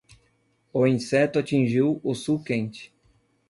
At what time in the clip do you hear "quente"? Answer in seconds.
2.43-2.91